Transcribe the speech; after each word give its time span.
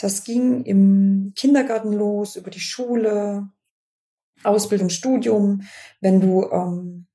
Das 0.00 0.22
ging 0.22 0.62
im 0.62 1.32
Kindergarten 1.34 1.92
los, 1.92 2.36
über 2.36 2.50
die 2.50 2.60
Schule, 2.60 3.48
Ausbildung, 4.44 4.90
Studium. 4.90 5.62
Wenn 6.00 6.20
du 6.20 6.48
ähm, 6.52 7.08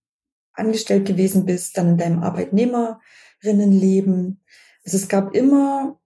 angestellt 0.51 1.07
gewesen 1.07 1.45
bist, 1.45 1.77
dann 1.77 1.91
in 1.91 1.97
deinem 1.97 2.23
Arbeitnehmerinnenleben. 2.23 4.43
Also 4.83 4.97
es 4.97 5.07
gab 5.07 5.33
immer 5.33 5.97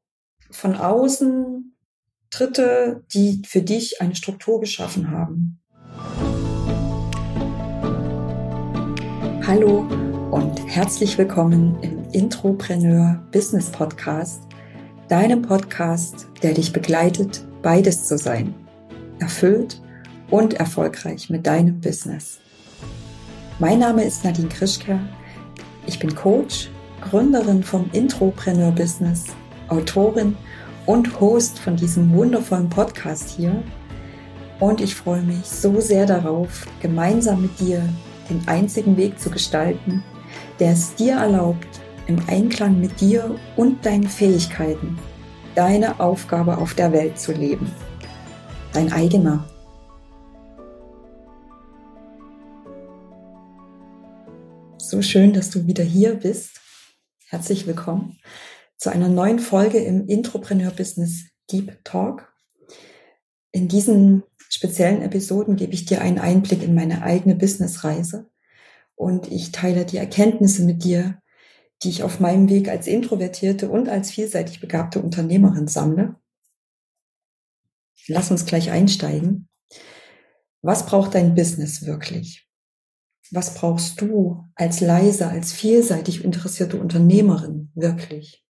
von 0.51 0.75
außen 0.75 1.75
Dritte, 2.29 3.03
die 3.11 3.41
für 3.47 3.63
dich 3.63 3.99
eine 3.99 4.15
Struktur 4.15 4.59
geschaffen 4.59 5.09
haben. 5.09 5.59
Hallo 9.47 9.79
und 10.29 10.63
herzlich 10.67 11.17
willkommen 11.17 11.81
im 11.81 12.07
Intropreneur 12.11 13.27
Business 13.31 13.71
Podcast, 13.71 14.46
deinem 15.07 15.41
Podcast, 15.41 16.27
der 16.43 16.53
dich 16.53 16.73
begleitet, 16.73 17.45
beides 17.61 18.07
zu 18.07 18.17
sein, 18.17 18.53
erfüllt 19.19 19.81
und 20.29 20.55
erfolgreich 20.55 21.29
mit 21.29 21.47
deinem 21.47 21.79
Business. 21.79 22.39
Mein 23.59 23.79
Name 23.79 24.03
ist 24.03 24.25
Nadine 24.25 24.49
Krischke. 24.49 24.99
Ich 25.85 25.97
bin 25.97 26.13
Coach, 26.13 26.69
Gründerin 27.09 27.63
vom 27.63 27.89
Intropreneur 27.93 28.71
Business, 28.71 29.27
Autorin 29.69 30.35
und 30.85 31.21
Host 31.21 31.57
von 31.59 31.77
diesem 31.77 32.13
wundervollen 32.13 32.69
Podcast 32.69 33.29
hier. 33.29 33.63
Und 34.59 34.81
ich 34.81 34.93
freue 34.93 35.21
mich 35.21 35.45
so 35.45 35.79
sehr 35.79 36.05
darauf, 36.05 36.67
gemeinsam 36.81 37.43
mit 37.43 37.57
dir 37.61 37.81
den 38.29 38.45
einzigen 38.47 38.97
Weg 38.97 39.17
zu 39.17 39.29
gestalten, 39.29 40.03
der 40.59 40.73
es 40.73 40.95
dir 40.95 41.13
erlaubt, 41.13 41.79
im 42.07 42.21
Einklang 42.27 42.79
mit 42.79 43.01
dir 43.01 43.37
und 43.55 43.85
deinen 43.85 44.07
Fähigkeiten 44.07 44.97
deine 45.55 45.99
Aufgabe 45.99 46.59
auf 46.59 46.75
der 46.75 46.91
Welt 46.91 47.19
zu 47.19 47.31
leben. 47.31 47.71
Dein 48.73 48.93
eigener. 48.93 49.49
So 54.77 55.01
schön, 55.01 55.33
dass 55.33 55.49
du 55.49 55.65
wieder 55.65 55.83
hier 55.83 56.13
bist. 56.13 56.61
Herzlich 57.27 57.65
willkommen 57.65 58.19
zu 58.77 58.91
einer 58.91 59.09
neuen 59.09 59.39
Folge 59.39 59.79
im 59.79 60.07
Intropreneur 60.07 60.69
Business 60.69 61.25
Deep 61.51 61.83
Talk. 61.83 62.31
In 63.51 63.67
diesen 63.67 64.23
speziellen 64.47 65.01
Episoden 65.01 65.55
gebe 65.55 65.73
ich 65.73 65.85
dir 65.85 66.01
einen 66.01 66.19
Einblick 66.19 66.61
in 66.61 66.75
meine 66.75 67.01
eigene 67.01 67.35
Businessreise 67.35 68.29
und 68.95 69.31
ich 69.31 69.51
teile 69.51 69.85
die 69.85 69.97
Erkenntnisse 69.97 70.63
mit 70.63 70.83
dir, 70.83 71.19
die 71.83 71.89
ich 71.89 72.03
auf 72.03 72.19
meinem 72.19 72.49
Weg 72.49 72.69
als 72.69 72.87
introvertierte 72.87 73.69
und 73.69 73.89
als 73.89 74.11
vielseitig 74.11 74.59
begabte 74.59 74.99
Unternehmerin 74.99 75.67
sammle. 75.67 76.15
Lass 78.07 78.31
uns 78.31 78.45
gleich 78.45 78.71
einsteigen. 78.71 79.49
Was 80.61 80.85
braucht 80.85 81.13
dein 81.13 81.35
Business 81.35 81.85
wirklich? 81.85 82.49
Was 83.31 83.53
brauchst 83.53 84.01
du 84.01 84.45
als 84.55 84.79
leise, 84.79 85.27
als 85.27 85.51
vielseitig 85.51 86.23
interessierte 86.23 86.79
Unternehmerin 86.79 87.71
wirklich? 87.75 88.45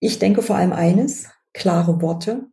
Ich 0.00 0.18
denke 0.18 0.42
vor 0.42 0.56
allem 0.56 0.72
eines, 0.72 1.28
klare 1.52 2.02
Worte. 2.02 2.48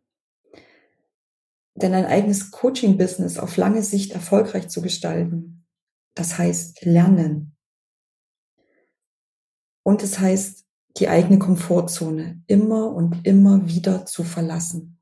Denn 1.74 1.94
ein 1.94 2.06
eigenes 2.06 2.50
Coaching-Business 2.50 3.38
auf 3.38 3.56
lange 3.56 3.82
Sicht 3.82 4.12
erfolgreich 4.12 4.68
zu 4.68 4.82
gestalten, 4.82 5.66
das 6.14 6.38
heißt 6.38 6.84
lernen. 6.84 7.57
Und 9.88 10.02
es 10.02 10.18
heißt, 10.18 10.66
die 10.98 11.08
eigene 11.08 11.38
Komfortzone 11.38 12.42
immer 12.46 12.92
und 12.92 13.26
immer 13.26 13.66
wieder 13.66 14.04
zu 14.04 14.22
verlassen. 14.22 15.00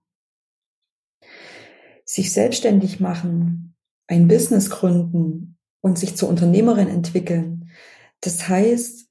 Sich 2.04 2.32
selbstständig 2.32 3.00
machen, 3.00 3.74
ein 4.06 4.28
Business 4.28 4.70
gründen 4.70 5.58
und 5.80 5.98
sich 5.98 6.16
zur 6.16 6.28
Unternehmerin 6.28 6.86
entwickeln, 6.86 7.70
das 8.20 8.48
heißt, 8.48 9.08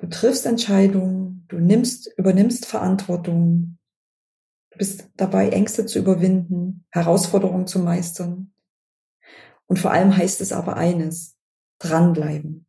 du 0.00 0.08
triffst 0.08 0.44
Entscheidungen, 0.44 1.32
Du 1.52 1.58
nimmst, 1.58 2.10
übernimmst 2.16 2.64
Verantwortung. 2.64 3.76
Du 4.70 4.78
bist 4.78 5.10
dabei, 5.18 5.50
Ängste 5.50 5.84
zu 5.84 5.98
überwinden, 5.98 6.86
Herausforderungen 6.88 7.66
zu 7.66 7.78
meistern. 7.78 8.54
Und 9.66 9.78
vor 9.78 9.90
allem 9.90 10.16
heißt 10.16 10.40
es 10.40 10.50
aber 10.50 10.78
eines, 10.78 11.36
dranbleiben. 11.78 12.66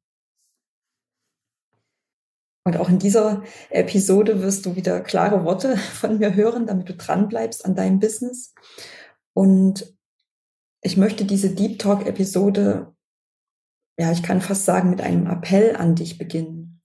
Und 2.65 2.77
auch 2.77 2.87
in 2.89 2.99
dieser 2.99 3.43
Episode 3.69 4.41
wirst 4.41 4.65
du 4.65 4.75
wieder 4.75 5.01
klare 5.01 5.43
Worte 5.43 5.77
von 5.93 6.19
mir 6.19 6.33
hören, 6.33 6.67
damit 6.67 6.89
du 6.89 6.93
dranbleibst 6.93 7.65
an 7.65 7.75
deinem 7.75 7.99
Business. 7.99 8.53
Und 9.33 9.97
ich 10.81 10.97
möchte 10.97 11.25
diese 11.25 11.53
Deep 11.53 11.79
Talk 11.79 12.05
Episode, 12.05 12.95
ja, 13.97 14.11
ich 14.11 14.23
kann 14.23 14.41
fast 14.41 14.65
sagen, 14.65 14.89
mit 14.89 15.01
einem 15.01 15.27
Appell 15.27 15.75
an 15.75 15.95
dich 15.95 16.17
beginnen. 16.17 16.81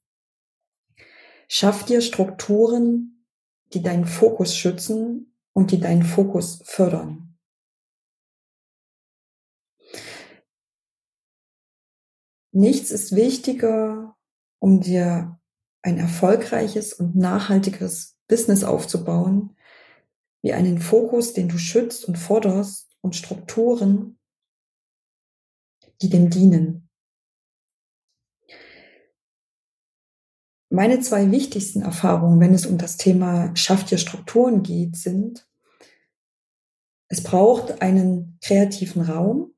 Schaff 1.49 1.85
dir 1.85 2.01
Strukturen, 2.01 3.25
die 3.73 3.83
deinen 3.83 4.05
Fokus 4.05 4.57
schützen 4.57 5.35
und 5.53 5.71
die 5.71 5.81
deinen 5.81 6.03
Fokus 6.03 6.61
fördern. 6.65 7.39
Nichts 12.53 12.91
ist 12.91 13.15
wichtiger, 13.15 14.17
um 14.59 14.81
dir 14.81 15.38
ein 15.83 15.99
erfolgreiches 15.99 16.93
und 16.93 17.17
nachhaltiges 17.17 18.17
Business 18.27 18.65
aufzubauen, 18.65 19.57
wie 20.43 20.53
einen 20.53 20.81
Fokus, 20.81 21.33
den 21.33 21.49
du 21.49 21.59
schützt 21.59 22.05
und 22.07 22.17
forderst 22.17 22.89
und 23.01 23.17
Strukturen, 23.17 24.19
die 26.03 26.11
dem 26.11 26.31
dienen. 26.31 26.89
Meine 30.71 31.01
zwei 31.01 31.31
wichtigsten 31.31 31.83
Erfahrungen, 31.83 32.41
wenn 32.41 32.53
es 32.53 32.67
um 32.67 32.77
das 32.77 32.99
Thema 32.99 33.57
Schafft 33.57 33.91
ihr 33.91 33.99
Strukturen 33.99 34.63
geht, 34.63 34.97
sind, 34.97 35.49
es 37.09 37.23
braucht 37.23 37.81
einen 37.81 38.39
kreativen 38.43 39.03
Raum 39.03 39.55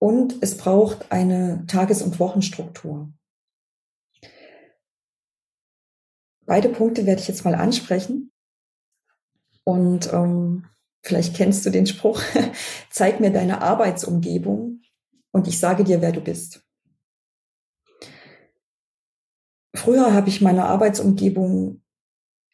und 0.00 0.42
es 0.42 0.56
braucht 0.56 1.12
eine 1.12 1.64
Tages- 1.66 2.02
und 2.02 2.18
Wochenstruktur. 2.18 3.12
Beide 6.48 6.70
Punkte 6.70 7.04
werde 7.04 7.20
ich 7.20 7.28
jetzt 7.28 7.44
mal 7.44 7.54
ansprechen. 7.54 8.32
Und 9.64 10.10
ähm, 10.14 10.64
vielleicht 11.02 11.36
kennst 11.36 11.66
du 11.66 11.70
den 11.70 11.86
Spruch, 11.86 12.22
zeig 12.90 13.20
mir 13.20 13.30
deine 13.30 13.60
Arbeitsumgebung 13.60 14.80
und 15.30 15.46
ich 15.46 15.60
sage 15.60 15.84
dir, 15.84 16.00
wer 16.00 16.10
du 16.10 16.22
bist. 16.22 16.64
Früher 19.74 20.14
habe 20.14 20.30
ich 20.30 20.40
meiner 20.40 20.64
Arbeitsumgebung 20.64 21.82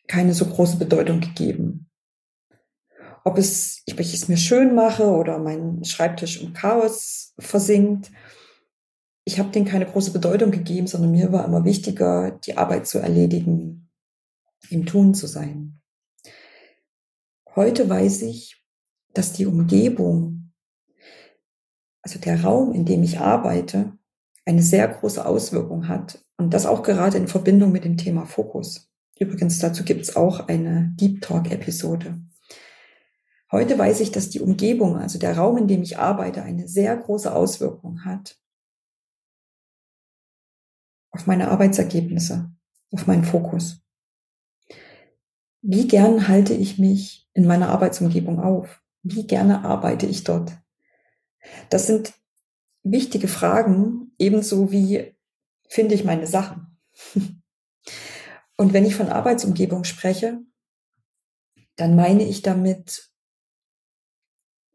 keine 0.09 0.34
so 0.34 0.47
große 0.47 0.77
Bedeutung 0.77 1.21
gegeben. 1.21 1.88
Ob 3.22 3.38
es, 3.38 3.83
ich 3.87 3.97
es 3.97 4.27
mir 4.27 4.37
schön 4.37 4.75
mache 4.75 5.04
oder 5.04 5.38
mein 5.38 5.84
Schreibtisch 5.84 6.43
im 6.43 6.53
Chaos 6.53 7.33
versinkt, 7.38 8.10
ich 9.25 9.38
habe 9.38 9.50
denen 9.50 9.66
keine 9.66 9.87
große 9.87 10.12
Bedeutung 10.12 10.50
gegeben, 10.50 10.88
sondern 10.88 11.12
mir 11.12 11.33
war 11.33 11.44
immer 11.44 11.65
wichtiger, 11.65 12.33
die 12.33 12.59
Arbeit 12.59 12.87
zu 12.87 12.99
erledigen, 12.99 13.84
im 14.70 14.86
Tun 14.86 15.14
zu 15.14 15.26
sein. 15.26 15.80
Heute 17.54 17.88
weiß 17.88 18.22
ich, 18.22 18.64
dass 19.12 19.32
die 19.32 19.47
Umgebung, 19.47 20.52
also 22.02 22.19
der 22.19 22.42
Raum, 22.42 22.72
in 22.72 22.84
dem 22.84 23.03
ich 23.03 23.20
arbeite, 23.20 23.97
eine 24.44 24.62
sehr 24.62 24.88
große 24.88 25.24
Auswirkung 25.24 25.88
hat 25.88 26.24
und 26.36 26.53
das 26.53 26.66
auch 26.66 26.82
gerade 26.82 27.16
in 27.16 27.28
Verbindung 27.28 27.72
mit 27.72 27.84
dem 27.84 27.97
Thema 27.97 28.26
Fokus. 28.26 28.91
Übrigens, 29.19 29.58
dazu 29.60 29.84
gibt 29.84 30.03
es 30.03 30.16
auch 30.16 30.48
eine 30.48 30.92
Deep 30.97 31.22
Talk-Episode. 31.22 32.21
Heute 33.53 33.78
weiß 33.78 34.00
ich, 34.00 34.10
dass 34.10 34.30
die 34.30 34.41
Umgebung, 34.41 34.97
also 34.97 35.18
der 35.18 35.36
Raum, 35.36 35.59
in 35.59 35.68
dem 35.68 35.83
ich 35.83 35.98
arbeite, 35.98 36.42
eine 36.42 36.66
sehr 36.66 36.97
große 36.97 37.33
Auswirkung 37.33 38.04
hat 38.04 38.36
auf 41.12 41.28
meine 41.28 41.48
Arbeitsergebnisse, 41.48 42.50
auf 42.91 43.06
meinen 43.06 43.22
Fokus. 43.22 43.84
Wie 45.66 45.89
gern 45.89 46.28
halte 46.28 46.53
ich 46.53 46.78
mich 46.78 47.27
in 47.33 47.47
meiner 47.47 47.71
Arbeitsumgebung 47.71 48.39
auf? 48.39 48.83
Wie 49.03 49.27
gerne 49.27 49.65
arbeite 49.65 50.05
ich 50.05 50.22
dort? 50.22 50.53
Das 51.71 51.87
sind 51.87 52.13
wichtige 52.83 53.28
Fragen, 53.28 54.13
ebenso 54.19 54.71
wie 54.71 55.16
finde 55.66 55.95
ich 55.95 56.05
meine 56.05 56.27
Sachen. 56.27 56.78
Und 58.59 58.75
wenn 58.75 58.84
ich 58.84 58.95
von 58.95 59.09
Arbeitsumgebung 59.09 59.84
spreche, 59.84 60.39
dann 61.77 61.97
meine 61.97 62.25
ich 62.25 62.43
damit 62.43 63.11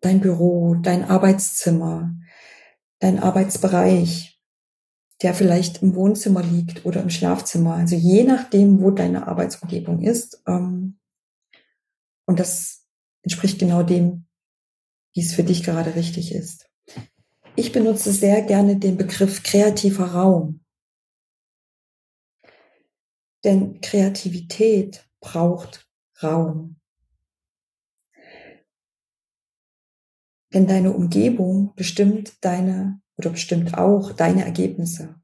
dein 0.02 0.22
Büro, 0.22 0.74
dein 0.74 1.06
Arbeitszimmer, 1.06 2.16
dein 2.98 3.20
Arbeitsbereich, 3.20 4.39
der 5.22 5.34
vielleicht 5.34 5.82
im 5.82 5.96
Wohnzimmer 5.96 6.44
liegt 6.44 6.86
oder 6.86 7.02
im 7.02 7.10
Schlafzimmer. 7.10 7.76
Also 7.76 7.96
je 7.96 8.24
nachdem, 8.24 8.82
wo 8.82 8.92
deine 8.92 9.28
Arbeitsumgebung 9.28 10.02
ist. 10.02 10.42
Ähm, 10.48 11.00
und 12.26 12.40
das 12.40 12.88
entspricht 13.24 13.60
genau 13.60 13.84
dem, 13.84 14.28
wie 15.14 15.22
es 15.22 15.34
für 15.34 15.44
dich 15.44 15.64
gerade 15.64 15.96
richtig 15.96 16.34
ist. 16.34 16.70
Ich 17.56 17.72
benutze 17.72 18.14
sehr 18.14 18.42
gerne 18.44 18.78
den 18.78 18.96
Begriff 18.96 19.44
kreativer 19.44 20.12
Raum. 20.12 20.64
Denn 23.44 23.82
Kreativität 23.82 25.10
braucht 25.20 25.90
Raum. 26.22 26.80
Denn 30.54 30.68
deine 30.68 30.94
Umgebung 30.94 31.74
bestimmt 31.76 32.44
deine 32.44 33.02
oder 33.20 33.30
bestimmt 33.32 33.78
auch 33.78 34.14
deine 34.14 34.46
Ergebnisse. 34.46 35.16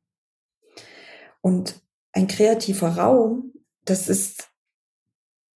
Und 1.42 1.82
ein 2.12 2.28
kreativer 2.28 2.98
Raum, 2.98 3.54
das 3.86 4.10
ist 4.10 4.50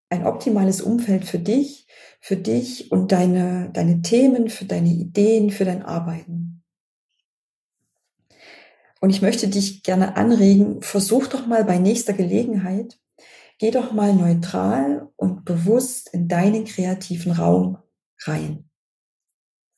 ein 0.09 0.25
optimales 0.25 0.81
Umfeld 0.81 1.25
für 1.25 1.37
dich, 1.37 1.85
für 2.21 2.37
dich 2.37 2.91
und 2.91 3.11
deine, 3.11 3.69
deine 3.73 4.01
Themen, 4.01 4.49
für 4.49 4.65
deine 4.65 4.89
Ideen, 4.89 5.51
für 5.51 5.65
dein 5.65 5.83
Arbeiten. 5.83 6.63
Und 9.01 9.11
ich 9.11 9.21
möchte 9.21 9.47
dich 9.47 9.83
gerne 9.83 10.17
anregen, 10.17 10.81
versuch 10.81 11.27
doch 11.27 11.45
mal 11.45 11.63
bei 11.63 11.77
nächster 11.77 12.13
Gelegenheit, 12.13 12.99
geh 13.57 13.71
doch 13.71 13.91
mal 13.91 14.13
neutral 14.13 15.09
und 15.15 15.45
bewusst 15.45 16.09
in 16.13 16.27
deinen 16.27 16.65
kreativen 16.65 17.31
Raum 17.31 17.77
rein. 18.23 18.69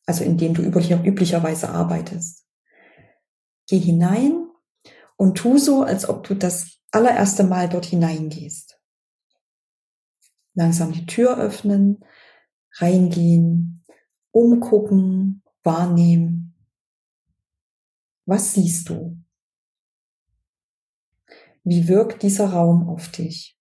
Also 0.06 0.24
in 0.24 0.38
dem 0.38 0.54
du 0.54 0.62
üblicherweise 0.64 1.70
arbeitest. 1.70 2.42
Geh 3.72 3.80
hinein 3.80 4.50
und 5.16 5.38
tu 5.38 5.58
so, 5.58 5.84
als 5.84 6.10
ob 6.10 6.28
du 6.28 6.36
das 6.36 6.82
allererste 6.92 7.46
Mal 7.46 7.70
dort 7.70 7.86
hineingehst. 7.86 8.78
Langsam 10.56 10.92
die 10.92 11.06
Tür 11.06 11.38
öffnen, 11.38 12.04
reingehen, 12.80 13.86
umgucken, 14.32 15.42
wahrnehmen. 15.64 16.54
Was 18.26 18.56
siehst 18.56 18.90
du? 18.90 19.24
Wie 21.64 21.88
wirkt 21.88 22.24
dieser 22.24 22.52
Raum 22.52 22.90
auf 22.90 23.10
dich? 23.10 23.58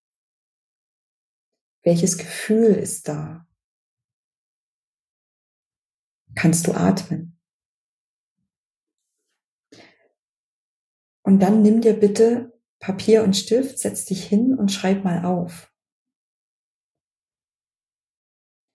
Welches 1.84 2.18
Gefühl 2.18 2.74
ist 2.74 3.06
da? 3.06 3.46
Kannst 6.34 6.66
du 6.66 6.72
atmen? 6.72 7.39
Und 11.22 11.40
dann 11.40 11.62
nimm 11.62 11.80
dir 11.80 11.98
bitte 11.98 12.58
Papier 12.78 13.22
und 13.24 13.36
Stift, 13.36 13.78
setz 13.78 14.06
dich 14.06 14.24
hin 14.24 14.54
und 14.54 14.72
schreib 14.72 15.04
mal 15.04 15.24
auf. 15.24 15.70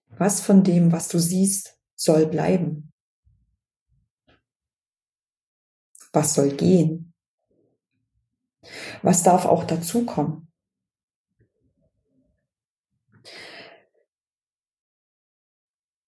Was 0.10 0.42
von 0.42 0.64
dem, 0.64 0.92
was 0.92 1.08
du 1.08 1.20
siehst, 1.20 1.80
soll 1.96 2.28
bleiben? 2.28 2.94
Was 6.14 6.34
soll 6.36 6.56
gehen? 6.56 7.14
Was 9.02 9.24
darf 9.24 9.46
auch 9.46 9.66
dazukommen? 9.66 10.52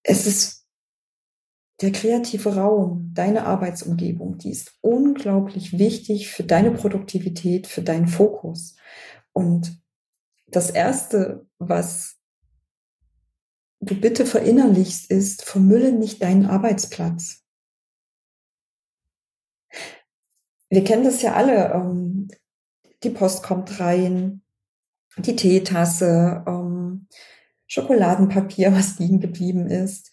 Es 0.03 0.25
ist 0.25 0.56
der 1.81 1.91
kreative 1.91 2.55
Raum, 2.55 3.11
deine 3.13 3.45
Arbeitsumgebung, 3.45 4.37
die 4.37 4.49
ist 4.49 4.77
unglaublich 4.81 5.77
wichtig 5.77 6.29
für 6.29 6.43
deine 6.43 6.71
Produktivität, 6.71 7.67
für 7.67 7.83
deinen 7.83 8.07
Fokus. 8.07 8.75
Und 9.31 9.79
das 10.47 10.71
Erste, 10.71 11.45
was 11.59 12.17
du 13.79 13.99
bitte 13.99 14.25
verinnerlichst, 14.25 15.11
ist, 15.11 15.43
vermülle 15.43 15.91
nicht 15.91 16.23
deinen 16.23 16.47
Arbeitsplatz. 16.47 17.43
Wir 20.69 20.83
kennen 20.83 21.03
das 21.03 21.21
ja 21.21 21.33
alle. 21.33 21.73
Ähm, 21.73 22.29
die 23.03 23.11
Post 23.11 23.43
kommt 23.43 23.79
rein, 23.79 24.41
die 25.17 25.35
Teetasse, 25.35 26.43
ähm, 26.47 27.07
Schokoladenpapier, 27.67 28.73
was 28.73 28.97
liegen 28.97 29.19
geblieben 29.19 29.67
ist. 29.67 30.11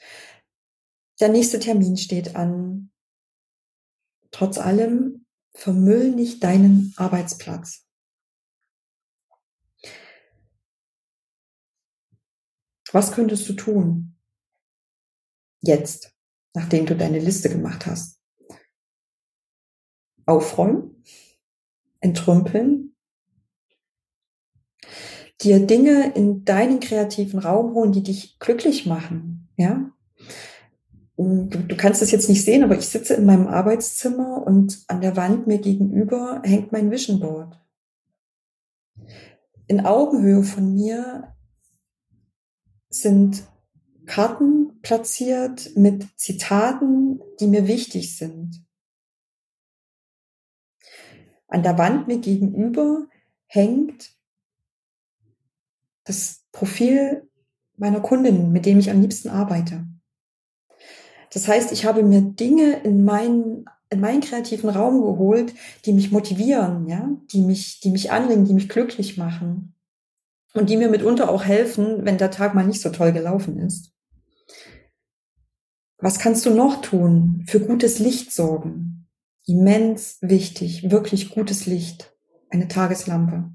Der 1.21 1.29
nächste 1.29 1.61
Termin 1.61 1.97
steht 1.97 2.35
an. 2.35 2.91
Trotz 4.31 4.59
allem 4.59 5.27
vermüll 5.55 6.11
nicht 6.11 6.43
deinen 6.43 6.93
Arbeitsplatz. 6.97 7.87
Was 12.93 13.13
könntest 13.13 13.49
du 13.49 13.55
tun? 13.55 14.17
Jetzt, 15.61 16.15
nachdem 16.53 16.87
du 16.87 16.97
deine 16.97 17.19
Liste 17.19 17.49
gemacht 17.49 17.87
hast. 17.87 18.21
Aufräumen, 20.27 21.03
entrümpeln, 22.01 22.97
dir 25.41 25.67
Dinge 25.67 26.13
in 26.15 26.45
deinen 26.45 26.81
kreativen 26.81 27.41
Raum 27.41 27.75
holen, 27.75 27.93
die 27.93 28.03
dich 28.03 28.39
glücklich 28.39 28.87
machen, 28.87 29.49
ja? 29.57 29.91
Du, 31.17 31.47
du 31.47 31.77
kannst 31.77 32.03
es 32.03 32.11
jetzt 32.11 32.29
nicht 32.29 32.45
sehen, 32.45 32.65
aber 32.65 32.77
ich 32.77 32.89
sitze 32.89 33.15
in 33.15 33.25
meinem 33.25 33.47
Arbeitszimmer 33.47 34.45
und 34.45 34.85
an 34.89 35.01
der 35.01 35.17
Wand 35.17 35.47
mir 35.47 35.59
gegenüber 35.59 36.43
hängt 36.45 36.73
mein 36.73 36.91
Vision 36.91 37.21
Board. 37.21 37.61
In 39.67 39.87
Augenhöhe 39.87 40.43
von 40.43 40.75
mir 40.75 41.35
sind 42.89 43.45
Karten 44.07 44.81
platziert 44.83 45.77
mit 45.77 46.07
Zitaten, 46.19 47.21
die 47.41 47.47
mir 47.47 47.67
wichtig 47.67 48.17
sind. 48.17 48.65
An 51.47 51.63
der 51.63 51.79
Wand 51.79 52.09
mir 52.09 52.19
gegenüber 52.19 53.07
hängt 53.47 54.17
das 56.03 56.45
Profil 56.53 57.31
meiner 57.77 58.01
Kundin, 58.01 58.53
mit 58.53 58.67
dem 58.67 58.79
ich 58.79 58.91
am 58.91 59.01
liebsten 59.01 59.29
arbeite. 59.29 59.87
Das 61.35 61.49
heißt, 61.49 61.73
ich 61.73 61.85
habe 61.85 62.03
mir 62.03 62.23
Dinge 62.23 62.81
in 62.85 63.05
meinen 63.05 63.67
in 63.91 64.01
meinen 64.01 64.21
kreativen 64.21 64.71
Raum 64.71 65.03
geholt, 65.03 65.55
die 65.85 65.93
mich 65.93 66.11
motivieren, 66.11 66.89
ja, 66.89 67.11
die 67.33 67.43
mich, 67.43 67.81
die 67.81 67.91
mich 67.91 68.11
anregen, 68.11 68.45
die 68.45 68.55
mich 68.55 68.69
glücklich 68.69 69.17
machen 69.17 69.75
und 70.53 70.69
die 70.69 70.77
mir 70.77 70.89
mitunter 70.89 71.31
auch 71.31 71.45
helfen, 71.45 72.05
wenn 72.05 72.19
der 72.19 72.31
Tag 72.31 72.55
mal 72.55 72.67
nicht 72.67 72.81
so 72.81 72.91
toll 72.91 73.13
gelaufen 73.13 73.59
ist. 73.59 73.93
Was 75.99 76.19
kannst 76.19 76.45
du 76.45 76.51
noch 76.51 76.83
tun? 76.83 77.45
Für 77.47 77.61
gutes 77.61 77.99
Licht 77.99 78.33
sorgen. 78.33 79.07
Immens 79.47 80.19
wichtig, 80.21 80.91
wirklich 80.91 81.31
gutes 81.31 81.67
Licht. 81.67 82.15
Eine 82.51 82.69
Tageslampe. 82.69 83.51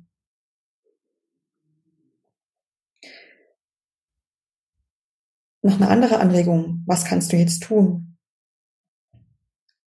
Noch 5.61 5.75
eine 5.75 5.89
andere 5.89 6.19
Anregung. 6.19 6.83
Was 6.85 7.05
kannst 7.05 7.31
du 7.31 7.37
jetzt 7.37 7.63
tun? 7.63 8.17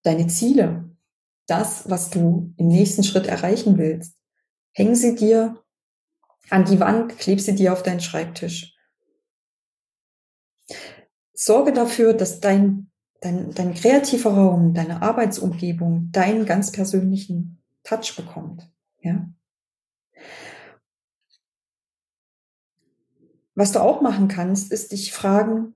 Deine 0.02 0.26
Ziele, 0.26 0.90
das, 1.46 1.88
was 1.88 2.10
du 2.10 2.52
im 2.56 2.68
nächsten 2.68 3.04
Schritt 3.04 3.26
erreichen 3.26 3.78
willst, 3.78 4.16
hängen 4.72 4.94
sie 4.94 5.14
dir 5.14 5.62
an 6.50 6.64
die 6.64 6.80
Wand, 6.80 7.18
kleb 7.18 7.40
sie 7.40 7.54
dir 7.54 7.72
auf 7.72 7.82
deinen 7.82 8.00
Schreibtisch. 8.00 8.76
Sorge 11.32 11.72
dafür, 11.72 12.14
dass 12.14 12.40
dein, 12.40 12.90
dein, 13.20 13.52
dein 13.52 13.74
kreativer 13.74 14.34
Raum, 14.34 14.74
deine 14.74 15.02
Arbeitsumgebung 15.02 16.10
deinen 16.12 16.44
ganz 16.44 16.72
persönlichen 16.72 17.62
Touch 17.82 18.14
bekommt. 18.16 18.70
Ja? 19.00 19.28
Was 23.54 23.72
du 23.72 23.80
auch 23.80 24.00
machen 24.00 24.28
kannst, 24.28 24.72
ist 24.72 24.92
dich 24.92 25.12
fragen, 25.12 25.74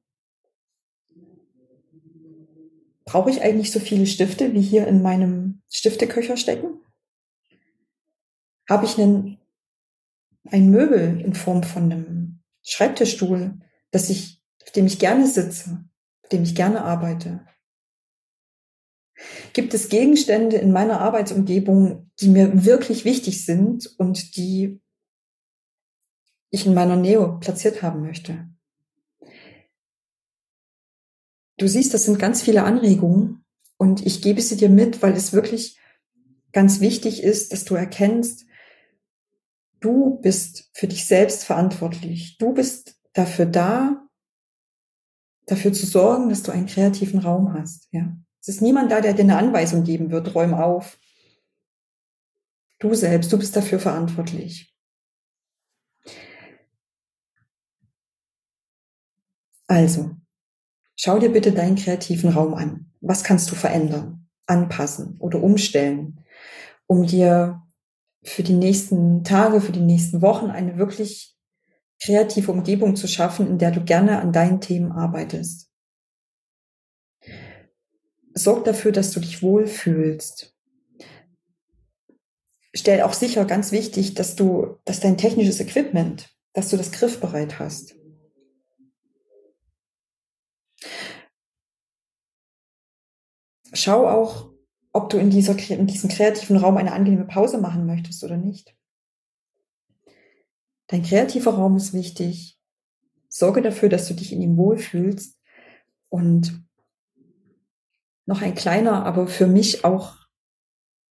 brauche 3.04 3.30
ich 3.30 3.42
eigentlich 3.42 3.70
so 3.70 3.80
viele 3.80 4.06
Stifte, 4.06 4.52
wie 4.52 4.60
hier 4.60 4.86
in 4.86 5.02
meinem 5.02 5.62
Stifteköcher 5.70 6.36
stecken? 6.36 6.80
Habe 8.68 8.84
ich 8.84 8.98
einen, 8.98 9.38
ein 10.50 10.70
Möbel 10.70 11.20
in 11.20 11.34
Form 11.34 11.62
von 11.62 11.84
einem 11.84 12.42
Schreibtischstuhl, 12.62 13.60
dass 13.92 14.10
ich, 14.10 14.42
auf 14.62 14.72
dem 14.72 14.86
ich 14.86 14.98
gerne 14.98 15.26
sitze, 15.26 15.84
auf 16.22 16.28
dem 16.30 16.42
ich 16.42 16.54
gerne 16.54 16.82
arbeite? 16.82 17.46
Gibt 19.52 19.72
es 19.72 19.88
Gegenstände 19.88 20.56
in 20.56 20.72
meiner 20.72 21.00
Arbeitsumgebung, 21.00 22.10
die 22.20 22.28
mir 22.28 22.64
wirklich 22.64 23.04
wichtig 23.04 23.44
sind 23.44 23.94
und 23.98 24.36
die 24.36 24.82
ich 26.50 26.66
in 26.66 26.74
meiner 26.74 26.96
Nähe 26.96 27.38
platziert 27.40 27.82
haben 27.82 28.02
möchte. 28.02 28.48
Du 31.58 31.66
siehst, 31.68 31.94
das 31.94 32.04
sind 32.04 32.18
ganz 32.18 32.42
viele 32.42 32.64
Anregungen 32.64 33.44
und 33.78 34.04
ich 34.04 34.20
gebe 34.20 34.40
sie 34.40 34.56
dir 34.56 34.68
mit, 34.68 35.02
weil 35.02 35.14
es 35.14 35.32
wirklich 35.32 35.78
ganz 36.52 36.80
wichtig 36.80 37.22
ist, 37.22 37.52
dass 37.52 37.64
du 37.64 37.74
erkennst, 37.74 38.46
du 39.80 40.18
bist 40.20 40.70
für 40.72 40.86
dich 40.86 41.06
selbst 41.06 41.44
verantwortlich. 41.44 42.38
Du 42.38 42.52
bist 42.52 42.96
dafür 43.12 43.46
da, 43.46 44.06
dafür 45.46 45.72
zu 45.72 45.86
sorgen, 45.86 46.28
dass 46.28 46.42
du 46.42 46.52
einen 46.52 46.66
kreativen 46.66 47.20
Raum 47.20 47.54
hast. 47.54 47.88
Ja, 47.90 48.16
es 48.40 48.48
ist 48.48 48.62
niemand 48.62 48.90
da, 48.90 49.00
der 49.00 49.14
dir 49.14 49.22
eine 49.22 49.38
Anweisung 49.38 49.84
geben 49.84 50.10
wird. 50.10 50.34
Räum 50.34 50.54
auf. 50.54 50.98
Du 52.78 52.94
selbst, 52.94 53.32
du 53.32 53.38
bist 53.38 53.56
dafür 53.56 53.78
verantwortlich. 53.78 54.75
Also, 59.66 60.10
schau 60.96 61.18
dir 61.18 61.30
bitte 61.30 61.52
deinen 61.52 61.76
kreativen 61.76 62.30
Raum 62.30 62.54
an. 62.54 62.92
Was 63.00 63.24
kannst 63.24 63.50
du 63.50 63.54
verändern, 63.54 64.28
anpassen 64.46 65.16
oder 65.18 65.42
umstellen, 65.42 66.24
um 66.86 67.06
dir 67.06 67.62
für 68.22 68.42
die 68.42 68.54
nächsten 68.54 69.24
Tage, 69.24 69.60
für 69.60 69.72
die 69.72 69.80
nächsten 69.80 70.22
Wochen 70.22 70.50
eine 70.50 70.78
wirklich 70.78 71.36
kreative 72.02 72.52
Umgebung 72.52 72.96
zu 72.96 73.08
schaffen, 73.08 73.46
in 73.46 73.58
der 73.58 73.70
du 73.70 73.82
gerne 73.82 74.20
an 74.20 74.32
deinen 74.32 74.60
Themen 74.60 74.92
arbeitest. 74.92 75.70
Sorg 78.34 78.64
dafür, 78.64 78.92
dass 78.92 79.12
du 79.12 79.20
dich 79.20 79.42
wohlfühlst. 79.42 80.54
Stell 82.74 83.00
auch 83.00 83.14
sicher, 83.14 83.46
ganz 83.46 83.72
wichtig, 83.72 84.14
dass 84.14 84.36
du, 84.36 84.76
dass 84.84 85.00
dein 85.00 85.16
technisches 85.16 85.60
Equipment, 85.60 86.28
dass 86.52 86.68
du 86.68 86.76
das 86.76 86.92
griffbereit 86.92 87.58
hast. 87.58 87.96
Schau 93.72 94.08
auch, 94.08 94.50
ob 94.92 95.10
du 95.10 95.18
in, 95.18 95.30
dieser, 95.30 95.58
in 95.70 95.86
diesem 95.86 96.08
kreativen 96.08 96.56
Raum 96.56 96.76
eine 96.76 96.92
angenehme 96.92 97.26
Pause 97.26 97.58
machen 97.58 97.86
möchtest 97.86 98.24
oder 98.24 98.36
nicht. 98.36 98.74
Dein 100.86 101.02
kreativer 101.02 101.52
Raum 101.52 101.76
ist 101.76 101.92
wichtig. 101.92 102.58
Sorge 103.28 103.60
dafür, 103.60 103.88
dass 103.88 104.08
du 104.08 104.14
dich 104.14 104.32
in 104.32 104.40
ihm 104.40 104.56
wohlfühlst. 104.56 105.38
Und 106.08 106.64
noch 108.24 108.42
ein 108.42 108.54
kleiner, 108.54 109.04
aber 109.04 109.26
für 109.26 109.46
mich 109.46 109.84
auch 109.84 110.14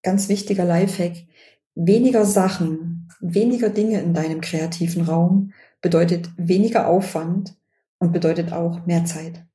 ganz 0.02 0.30
wichtiger 0.30 0.66
Lifehack. 0.66 1.28
Weniger 1.76 2.26
Sachen, 2.26 3.10
weniger 3.20 3.70
Dinge 3.70 4.02
in 4.02 4.14
deinem 4.14 4.42
kreativen 4.42 5.04
Raum 5.04 5.52
bedeutet 5.82 6.30
weniger 6.38 6.88
Aufwand 6.88 7.56
und 8.00 8.14
bedeutet 8.14 8.54
auch 8.54 8.86
mehr 8.86 9.06
Zeit 9.06 9.46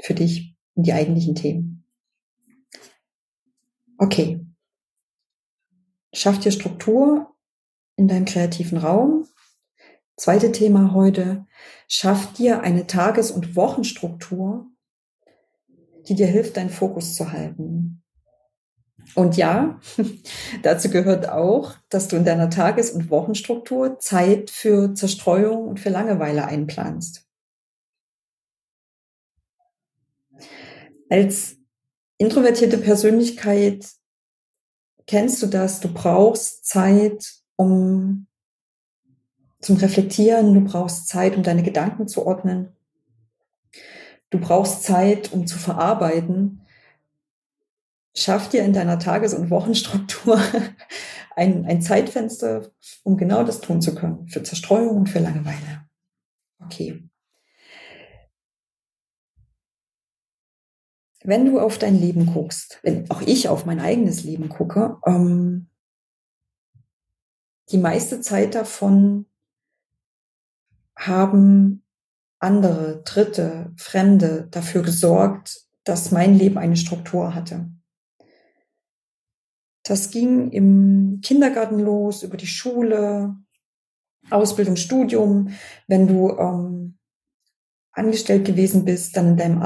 für 0.00 0.14
dich 0.14 0.56
und 0.74 0.86
die 0.86 0.92
eigentlichen 0.92 1.34
Themen. 1.34 1.75
Okay. 3.98 4.40
Schaff 6.12 6.38
dir 6.38 6.52
Struktur 6.52 7.34
in 7.96 8.08
deinem 8.08 8.24
kreativen 8.24 8.78
Raum. 8.78 9.26
Zweite 10.16 10.52
Thema 10.52 10.92
heute. 10.92 11.46
Schaff 11.88 12.32
dir 12.34 12.60
eine 12.60 12.86
Tages- 12.86 13.30
und 13.30 13.56
Wochenstruktur, 13.56 14.66
die 16.08 16.14
dir 16.14 16.26
hilft, 16.26 16.56
deinen 16.56 16.70
Fokus 16.70 17.14
zu 17.14 17.32
halten. 17.32 18.02
Und 19.14 19.36
ja, 19.36 19.80
dazu 20.62 20.90
gehört 20.90 21.28
auch, 21.28 21.74
dass 21.88 22.08
du 22.08 22.16
in 22.16 22.24
deiner 22.24 22.50
Tages- 22.50 22.90
und 22.90 23.10
Wochenstruktur 23.10 23.98
Zeit 23.98 24.50
für 24.50 24.94
Zerstreuung 24.94 25.68
und 25.68 25.80
für 25.80 25.90
Langeweile 25.90 26.44
einplanst. 26.46 27.26
Als 31.08 31.56
introvertierte 32.18 32.78
Persönlichkeit 32.78 33.86
kennst 35.06 35.42
du 35.42 35.46
das, 35.46 35.80
du 35.80 35.92
brauchst 35.92 36.66
Zeit, 36.66 37.34
um 37.56 38.26
zum 39.60 39.76
Reflektieren, 39.76 40.54
du 40.54 40.60
brauchst 40.60 41.08
Zeit, 41.08 41.36
um 41.36 41.42
deine 41.42 41.62
Gedanken 41.62 42.08
zu 42.08 42.26
ordnen. 42.26 42.72
Du 44.30 44.38
brauchst 44.38 44.82
Zeit, 44.82 45.32
um 45.32 45.46
zu 45.46 45.58
verarbeiten. 45.58 46.62
Schaff 48.14 48.48
dir 48.48 48.62
in 48.62 48.72
deiner 48.72 48.98
Tages- 48.98 49.34
und 49.34 49.50
Wochenstruktur 49.50 50.40
ein, 51.36 51.66
ein 51.66 51.82
Zeitfenster, 51.82 52.70
um 53.02 53.16
genau 53.16 53.44
das 53.44 53.60
tun 53.60 53.80
zu 53.80 53.94
können, 53.94 54.28
für 54.28 54.42
Zerstreuung 54.42 54.96
und 54.96 55.08
für 55.08 55.20
Langeweile. 55.20 55.86
Okay. 56.64 57.08
Wenn 61.26 61.44
du 61.46 61.60
auf 61.60 61.78
dein 61.78 61.98
Leben 61.98 62.26
guckst, 62.26 62.78
wenn 62.82 63.10
auch 63.10 63.20
ich 63.20 63.48
auf 63.48 63.66
mein 63.66 63.80
eigenes 63.80 64.24
Leben 64.24 64.48
gucke, 64.48 64.98
ähm, 65.04 65.68
die 67.70 67.78
meiste 67.78 68.20
Zeit 68.20 68.54
davon 68.54 69.26
haben 70.96 71.84
andere, 72.38 73.02
Dritte, 73.02 73.72
Fremde 73.76 74.46
dafür 74.50 74.82
gesorgt, 74.82 75.66
dass 75.84 76.12
mein 76.12 76.38
Leben 76.38 76.58
eine 76.58 76.76
Struktur 76.76 77.34
hatte. 77.34 77.70
Das 79.82 80.10
ging 80.10 80.50
im 80.50 81.20
Kindergarten 81.22 81.78
los, 81.78 82.22
über 82.22 82.36
die 82.36 82.46
Schule, 82.46 83.36
Ausbildung, 84.30 84.76
Studium. 84.76 85.50
Wenn 85.86 86.06
du 86.08 86.30
ähm, 86.30 86.98
angestellt 87.92 88.44
gewesen 88.44 88.84
bist, 88.84 89.16
dann 89.16 89.30
in 89.30 89.36
deinem 89.36 89.62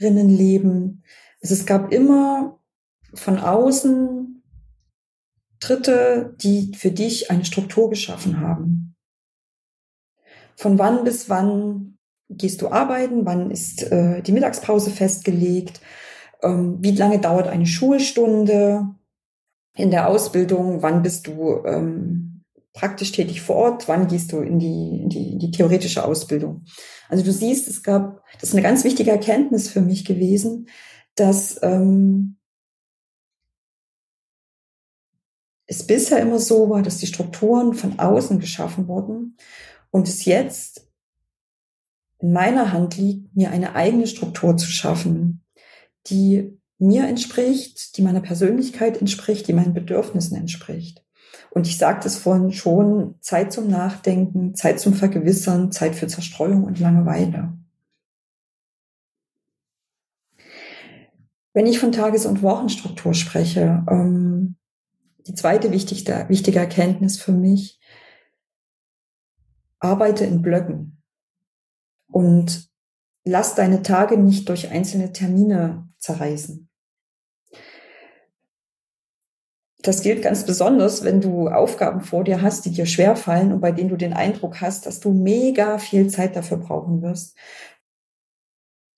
Arbeitnehmerinnenleben. 0.00 1.02
Also 1.42 1.54
es 1.54 1.66
gab 1.66 1.92
immer 1.92 2.58
von 3.14 3.38
außen 3.38 4.42
Dritte, 5.60 6.34
die 6.40 6.72
für 6.76 6.90
dich 6.90 7.30
eine 7.30 7.44
Struktur 7.44 7.90
geschaffen 7.90 8.40
haben. 8.40 8.96
Von 10.56 10.78
wann 10.78 11.04
bis 11.04 11.28
wann 11.28 11.98
gehst 12.28 12.62
du 12.62 12.68
arbeiten? 12.68 13.24
Wann 13.24 13.50
ist 13.50 13.82
äh, 13.90 14.22
die 14.22 14.32
Mittagspause 14.32 14.90
festgelegt? 14.90 15.80
Ähm, 16.42 16.78
wie 16.80 16.92
lange 16.92 17.18
dauert 17.18 17.48
eine 17.48 17.66
Schulstunde 17.66 18.94
in 19.74 19.90
der 19.90 20.08
Ausbildung? 20.08 20.82
Wann 20.82 21.02
bist 21.02 21.26
du 21.26 21.64
ähm, 21.64 22.23
praktisch 22.74 23.12
tätig 23.12 23.40
vor 23.40 23.56
Ort? 23.56 23.88
Wann 23.88 24.08
gehst 24.08 24.32
du 24.32 24.40
in 24.40 24.58
die, 24.58 24.98
in 25.02 25.08
die, 25.08 25.32
in 25.32 25.38
die 25.38 25.50
theoretische 25.50 26.04
Ausbildung? 26.04 26.64
Also 27.08 27.24
du 27.24 27.32
siehst, 27.32 27.66
es 27.68 27.82
gab, 27.82 28.22
das 28.34 28.50
ist 28.50 28.54
eine 28.54 28.62
ganz 28.62 28.84
wichtige 28.84 29.10
Erkenntnis 29.10 29.70
für 29.70 29.80
mich 29.80 30.04
gewesen, 30.04 30.68
dass 31.14 31.58
ähm, 31.62 32.36
es 35.66 35.86
bisher 35.86 36.18
immer 36.20 36.38
so 36.38 36.68
war, 36.68 36.82
dass 36.82 36.98
die 36.98 37.06
Strukturen 37.06 37.72
von 37.72 37.98
außen 37.98 38.38
geschaffen 38.40 38.88
wurden 38.88 39.36
und 39.90 40.08
es 40.08 40.24
jetzt 40.24 40.90
in 42.18 42.32
meiner 42.32 42.72
Hand 42.72 42.96
liegt, 42.96 43.34
mir 43.36 43.50
eine 43.50 43.74
eigene 43.74 44.06
Struktur 44.06 44.56
zu 44.56 44.66
schaffen, 44.66 45.44
die 46.08 46.58
mir 46.78 47.06
entspricht, 47.06 47.96
die 47.96 48.02
meiner 48.02 48.20
Persönlichkeit 48.20 49.00
entspricht, 49.00 49.46
die 49.46 49.52
meinen 49.52 49.74
Bedürfnissen 49.74 50.36
entspricht. 50.36 51.03
Und 51.50 51.66
ich 51.66 51.78
sagte 51.78 52.08
es 52.08 52.16
vorhin 52.16 52.52
schon, 52.52 53.14
Zeit 53.20 53.52
zum 53.52 53.68
Nachdenken, 53.68 54.54
Zeit 54.54 54.80
zum 54.80 54.94
Vergewissern, 54.94 55.72
Zeit 55.72 55.94
für 55.94 56.06
Zerstreuung 56.06 56.64
und 56.64 56.80
Langeweile. 56.80 57.52
Wenn 61.52 61.66
ich 61.66 61.78
von 61.78 61.92
Tages- 61.92 62.26
und 62.26 62.42
Wochenstruktur 62.42 63.14
spreche, 63.14 63.84
ähm, 63.88 64.56
die 65.26 65.34
zweite 65.34 65.70
wichtige, 65.70 66.26
wichtige 66.28 66.58
Erkenntnis 66.58 67.20
für 67.20 67.32
mich, 67.32 67.80
arbeite 69.78 70.24
in 70.24 70.42
Blöcken 70.42 71.02
und 72.08 72.68
lass 73.24 73.54
deine 73.54 73.82
Tage 73.82 74.18
nicht 74.18 74.48
durch 74.48 74.70
einzelne 74.70 75.12
Termine 75.12 75.88
zerreißen. 75.98 76.68
Das 79.84 80.00
gilt 80.00 80.22
ganz 80.22 80.46
besonders, 80.46 81.04
wenn 81.04 81.20
du 81.20 81.48
Aufgaben 81.48 82.00
vor 82.00 82.24
dir 82.24 82.40
hast, 82.40 82.64
die 82.64 82.70
dir 82.70 82.86
schwerfallen 82.86 83.52
und 83.52 83.60
bei 83.60 83.70
denen 83.70 83.90
du 83.90 83.96
den 83.96 84.14
Eindruck 84.14 84.62
hast, 84.62 84.86
dass 84.86 84.98
du 84.98 85.12
mega 85.12 85.76
viel 85.76 86.08
Zeit 86.08 86.36
dafür 86.36 86.56
brauchen 86.56 87.02
wirst. 87.02 87.36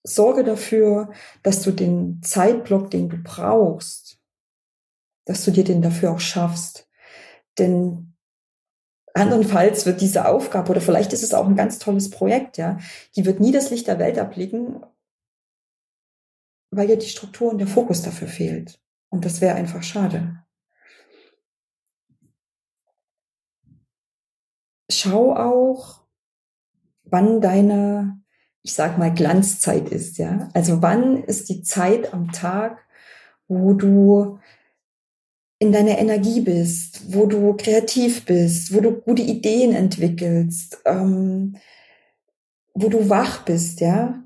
Sorge 0.04 0.44
dafür, 0.44 1.10
dass 1.42 1.62
du 1.62 1.72
den 1.72 2.22
Zeitblock, 2.22 2.92
den 2.92 3.08
du 3.08 3.16
brauchst, 3.16 4.20
dass 5.24 5.44
du 5.44 5.50
dir 5.50 5.64
den 5.64 5.82
dafür 5.82 6.12
auch 6.12 6.20
schaffst. 6.20 6.88
Denn 7.58 8.14
andernfalls 9.12 9.86
wird 9.86 10.00
diese 10.00 10.28
Aufgabe, 10.28 10.70
oder 10.70 10.80
vielleicht 10.80 11.12
ist 11.12 11.24
es 11.24 11.34
auch 11.34 11.48
ein 11.48 11.56
ganz 11.56 11.80
tolles 11.80 12.10
Projekt, 12.10 12.58
ja, 12.58 12.78
die 13.16 13.24
wird 13.24 13.40
nie 13.40 13.50
das 13.50 13.70
Licht 13.70 13.88
der 13.88 13.98
Welt 13.98 14.18
erblicken, 14.18 14.86
weil 16.70 16.86
dir 16.86 16.96
die 16.96 17.08
Struktur 17.08 17.50
und 17.50 17.58
der 17.58 17.66
Fokus 17.66 18.02
dafür 18.02 18.28
fehlt. 18.28 18.78
Und 19.10 19.24
das 19.24 19.40
wäre 19.40 19.56
einfach 19.56 19.82
schade. 19.82 20.45
Schau 25.06 25.34
auch, 25.34 26.00
wann 27.04 27.40
deine, 27.40 28.20
ich 28.62 28.72
sag 28.74 28.98
mal, 28.98 29.12
Glanzzeit 29.12 29.88
ist, 29.88 30.18
ja. 30.18 30.48
Also 30.54 30.82
wann 30.82 31.22
ist 31.24 31.48
die 31.48 31.62
Zeit 31.62 32.12
am 32.12 32.32
Tag, 32.32 32.84
wo 33.48 33.74
du 33.74 34.38
in 35.58 35.72
deiner 35.72 35.98
Energie 35.98 36.42
bist, 36.42 37.14
wo 37.14 37.26
du 37.26 37.54
kreativ 37.54 38.26
bist, 38.26 38.74
wo 38.74 38.80
du 38.80 38.92
gute 38.92 39.22
Ideen 39.22 39.74
entwickelst, 39.74 40.78
ähm, 40.84 41.56
wo 42.74 42.88
du 42.88 43.08
wach 43.08 43.44
bist, 43.44 43.80
ja, 43.80 44.22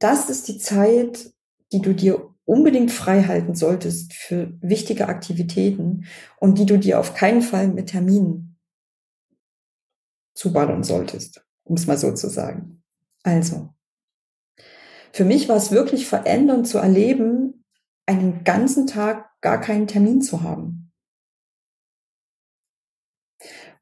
das 0.00 0.28
ist 0.28 0.48
die 0.48 0.58
Zeit, 0.58 1.32
die 1.72 1.80
du 1.80 1.94
dir 1.94 2.28
unbedingt 2.44 2.90
frei 2.90 3.22
halten 3.22 3.54
solltest 3.54 4.14
für 4.14 4.52
wichtige 4.60 5.08
Aktivitäten 5.08 6.06
und 6.40 6.58
die 6.58 6.66
du 6.66 6.76
dir 6.76 6.98
auf 6.98 7.14
keinen 7.14 7.42
Fall 7.42 7.68
mit 7.68 7.90
Terminen 7.90 8.51
zuballern 10.34 10.82
solltest, 10.82 11.44
um 11.64 11.76
es 11.76 11.86
mal 11.86 11.98
so 11.98 12.12
zu 12.12 12.28
sagen. 12.28 12.82
Also, 13.22 13.74
für 15.12 15.24
mich 15.24 15.48
war 15.48 15.56
es 15.56 15.70
wirklich 15.70 16.06
verändernd 16.06 16.66
zu 16.66 16.78
erleben, 16.78 17.64
einen 18.06 18.44
ganzen 18.44 18.86
Tag 18.86 19.30
gar 19.40 19.60
keinen 19.60 19.86
Termin 19.86 20.22
zu 20.22 20.42
haben. 20.42 20.92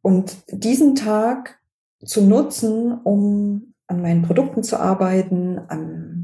Und 0.02 0.36
diesen 0.48 0.94
Tag 0.94 1.60
zu 2.04 2.22
nutzen, 2.22 2.92
um 2.92 3.74
an 3.86 4.02
meinen 4.02 4.22
Produkten 4.22 4.62
zu 4.62 4.78
arbeiten, 4.78 5.58
an 5.58 6.19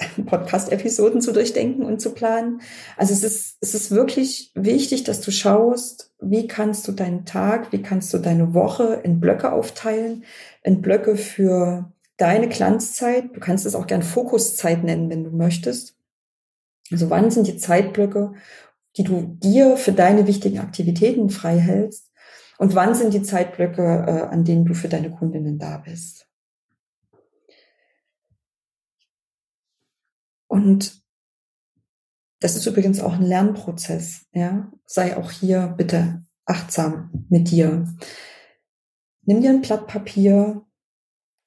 Podcast-Episoden 0.26 1.20
zu 1.20 1.32
durchdenken 1.32 1.84
und 1.84 2.00
zu 2.00 2.12
planen. 2.12 2.60
Also 2.96 3.12
es 3.12 3.22
ist, 3.22 3.58
es 3.60 3.74
ist 3.74 3.90
wirklich 3.90 4.52
wichtig, 4.54 5.04
dass 5.04 5.20
du 5.20 5.30
schaust, 5.30 6.12
wie 6.20 6.46
kannst 6.46 6.86
du 6.88 6.92
deinen 6.92 7.24
Tag, 7.24 7.72
wie 7.72 7.82
kannst 7.82 8.12
du 8.12 8.18
deine 8.18 8.54
Woche 8.54 9.00
in 9.02 9.20
Blöcke 9.20 9.52
aufteilen, 9.52 10.24
in 10.62 10.82
Blöcke 10.82 11.16
für 11.16 11.92
deine 12.16 12.48
Glanzzeit. 12.48 13.34
Du 13.34 13.40
kannst 13.40 13.66
es 13.66 13.74
auch 13.74 13.86
gern 13.86 14.02
Fokuszeit 14.02 14.84
nennen, 14.84 15.10
wenn 15.10 15.24
du 15.24 15.30
möchtest. 15.30 15.96
Also 16.90 17.08
wann 17.10 17.30
sind 17.30 17.46
die 17.46 17.56
Zeitblöcke, 17.56 18.34
die 18.96 19.04
du 19.04 19.36
dir 19.38 19.76
für 19.76 19.92
deine 19.92 20.26
wichtigen 20.26 20.58
Aktivitäten 20.58 21.30
frei 21.30 21.58
hältst? 21.58 22.10
Und 22.58 22.74
wann 22.74 22.94
sind 22.94 23.14
die 23.14 23.22
Zeitblöcke, 23.22 23.82
äh, 23.82 24.32
an 24.32 24.44
denen 24.44 24.66
du 24.66 24.74
für 24.74 24.88
deine 24.88 25.10
Kundinnen 25.10 25.58
da 25.58 25.78
bist? 25.78 26.29
Und 30.50 31.00
das 32.40 32.56
ist 32.56 32.66
übrigens 32.66 33.00
auch 33.00 33.12
ein 33.12 33.22
Lernprozess, 33.22 34.26
ja. 34.32 34.72
Sei 34.84 35.16
auch 35.16 35.30
hier 35.30 35.74
bitte 35.76 36.24
achtsam 36.44 37.26
mit 37.28 37.52
dir. 37.52 37.86
Nimm 39.22 39.42
dir 39.42 39.50
ein 39.50 39.60
Blatt 39.60 39.86
Papier, 39.86 40.62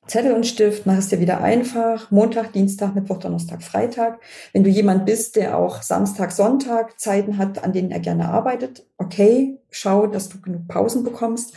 Zettel 0.07 0.31
und 0.31 0.47
Stift, 0.47 0.85
mach 0.85 0.97
es 0.97 1.09
dir 1.09 1.19
wieder 1.19 1.41
einfach. 1.41 2.11
Montag, 2.11 2.53
Dienstag, 2.53 2.95
Mittwoch, 2.95 3.17
Donnerstag, 3.17 3.61
Freitag. 3.61 4.21
Wenn 4.53 4.63
du 4.63 4.69
jemand 4.69 5.05
bist, 5.05 5.35
der 5.35 5.57
auch 5.57 5.81
Samstag, 5.81 6.31
Sonntag 6.31 6.97
Zeiten 6.97 7.37
hat, 7.37 7.61
an 7.61 7.73
denen 7.73 7.91
er 7.91 7.99
gerne 7.99 8.29
arbeitet, 8.29 8.87
okay, 8.97 9.59
schau, 9.69 10.07
dass 10.07 10.29
du 10.29 10.39
genug 10.39 10.69
Pausen 10.69 11.03
bekommst. 11.03 11.53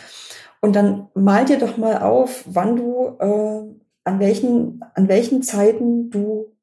Und 0.61 0.75
dann 0.75 1.09
mal 1.15 1.45
dir 1.45 1.59
doch 1.59 1.77
mal 1.77 1.99
auf, 2.03 2.43
wann 2.47 2.75
du, 2.75 3.17
äh, 3.21 3.77
an 4.03 4.19
welchen, 4.19 4.85
an 4.95 5.07
welchen 5.07 5.45
Zeiten 5.45 6.11
du 6.11 6.56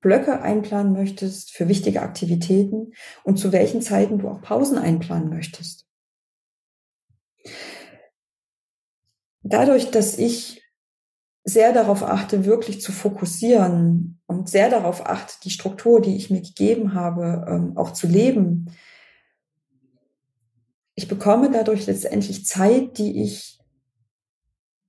Blöcke 0.00 0.42
einplanen 0.42 0.92
möchtest 0.92 1.52
für 1.52 1.68
wichtige 1.68 2.02
Aktivitäten 2.02 2.92
und 3.24 3.38
zu 3.38 3.52
welchen 3.52 3.82
Zeiten 3.82 4.18
du 4.18 4.28
auch 4.28 4.42
Pausen 4.42 4.78
einplanen 4.78 5.30
möchtest. 5.30 5.86
dadurch, 9.48 9.90
dass 9.90 10.18
ich 10.18 10.62
sehr 11.44 11.72
darauf 11.72 12.02
achte, 12.02 12.44
wirklich 12.44 12.80
zu 12.80 12.90
fokussieren 12.90 14.20
und 14.26 14.48
sehr 14.48 14.68
darauf 14.68 15.06
achte, 15.06 15.34
die 15.44 15.50
Struktur, 15.50 16.00
die 16.00 16.16
ich 16.16 16.30
mir 16.30 16.42
gegeben 16.42 16.94
habe, 16.94 17.46
ähm, 17.48 17.76
auch 17.76 17.92
zu 17.92 18.08
leben, 18.08 18.72
ich 20.96 21.08
bekomme 21.08 21.50
dadurch 21.50 21.86
letztendlich 21.86 22.46
Zeit, 22.46 22.98
die 22.98 23.22
ich 23.22 23.60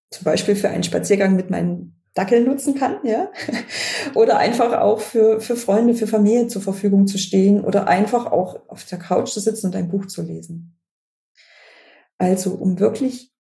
zum 0.10 0.24
Beispiel 0.24 0.56
für 0.56 0.70
einen 0.70 0.84
Spaziergang 0.84 1.36
mit 1.36 1.50
meinen 1.50 1.97
Dackeln 2.18 2.46
nutzen 2.46 2.74
kann, 2.74 2.98
ja, 3.04 3.32
oder 4.16 4.38
einfach 4.38 4.74
auch 4.74 5.00
für, 5.00 5.40
für 5.40 5.56
Freunde, 5.56 5.94
für 5.94 6.08
Familie 6.08 6.48
zur 6.48 6.64
Verfügung 6.64 7.06
zu 7.06 7.20
stehen 7.20 7.64
oder 7.64 7.88
einfach 7.88 8.26
auch 8.32 8.68
auf 8.70 8.86
der 8.86 8.98
Couch 8.98 9.30
zu 9.30 9.40
sitzen 9.40 9.68
und 9.68 9.76
ein 9.76 9.90
Buch 9.90 10.08
zu 10.08 10.24
lesen. 10.24 10.80
Also, 12.18 12.56
um 12.56 12.80
wirklich 12.80 13.32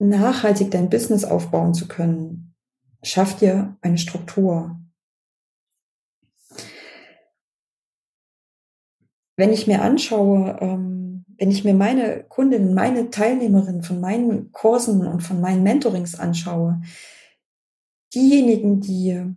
nachhaltig 0.00 0.72
dein 0.72 0.90
Business 0.90 1.24
aufbauen 1.24 1.74
zu 1.74 1.86
können, 1.86 2.56
schaff 3.04 3.36
dir 3.36 3.76
eine 3.80 3.98
Struktur. 3.98 4.80
Wenn 9.36 9.52
ich 9.52 9.68
mir 9.68 9.82
anschaue, 9.82 10.58
ähm, 10.60 11.24
wenn 11.38 11.50
ich 11.52 11.64
mir 11.64 11.74
meine 11.74 12.24
Kundinnen, 12.24 12.74
meine 12.74 13.10
Teilnehmerinnen 13.10 13.82
von 13.82 14.00
meinen 14.00 14.50
Kursen 14.50 15.06
und 15.06 15.20
von 15.20 15.40
meinen 15.40 15.62
Mentorings 15.62 16.18
anschaue, 16.18 16.80
diejenigen, 18.14 18.80
die, 18.80 19.34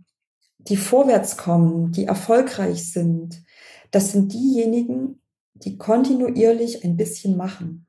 die 0.59 0.77
vorwärts 0.77 1.37
kommen, 1.37 1.91
die 1.91 2.05
erfolgreich 2.05 2.91
sind, 2.91 3.43
das 3.91 4.11
sind 4.11 4.33
diejenigen, 4.33 5.21
die 5.53 5.77
kontinuierlich 5.77 6.83
ein 6.83 6.97
bisschen 6.97 7.37
machen. 7.37 7.87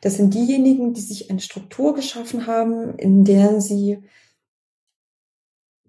Das 0.00 0.16
sind 0.16 0.34
diejenigen, 0.34 0.94
die 0.94 1.00
sich 1.00 1.30
eine 1.30 1.40
Struktur 1.40 1.94
geschaffen 1.94 2.46
haben, 2.46 2.98
in 2.98 3.24
der 3.24 3.60
sie 3.60 4.02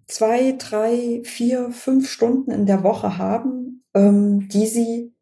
zwei, 0.08 0.52
drei, 0.52 1.22
vier, 1.24 1.72
fünf 1.72 2.10
Stunden 2.10 2.52
in 2.52 2.66
der 2.66 2.84
Woche 2.84 3.18
haben, 3.18 3.84
ähm, 3.96 4.48
die 4.50 4.68
sie 4.68 5.14